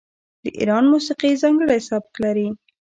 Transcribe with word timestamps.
د 0.43 0.45
ایران 0.59 0.85
موسیقي 0.93 1.31
ځانګړی 1.41 1.79
سبک 1.89 2.13
لري. 2.23 2.47